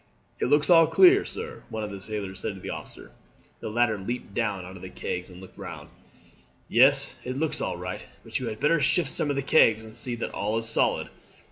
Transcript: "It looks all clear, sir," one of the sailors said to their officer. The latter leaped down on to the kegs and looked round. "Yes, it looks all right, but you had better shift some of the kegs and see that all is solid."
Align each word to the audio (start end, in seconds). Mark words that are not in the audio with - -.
"It 0.39 0.45
looks 0.47 0.71
all 0.71 0.87
clear, 0.87 1.25
sir," 1.25 1.61
one 1.69 1.83
of 1.83 1.91
the 1.91 2.01
sailors 2.01 2.39
said 2.39 2.55
to 2.55 2.59
their 2.59 2.73
officer. 2.73 3.11
The 3.59 3.69
latter 3.69 3.99
leaped 3.99 4.33
down 4.33 4.65
on 4.65 4.73
to 4.73 4.79
the 4.79 4.89
kegs 4.89 5.29
and 5.29 5.39
looked 5.39 5.59
round. 5.59 5.89
"Yes, 6.67 7.15
it 7.23 7.37
looks 7.37 7.61
all 7.61 7.77
right, 7.77 8.03
but 8.23 8.39
you 8.39 8.47
had 8.47 8.59
better 8.59 8.81
shift 8.81 9.09
some 9.11 9.29
of 9.29 9.35
the 9.35 9.43
kegs 9.43 9.83
and 9.83 9.95
see 9.95 10.15
that 10.15 10.33
all 10.33 10.57
is 10.57 10.67
solid." 10.67 11.09